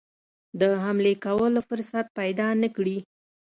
[0.59, 2.97] د حملې کولو فرصت پیدا نه کړي.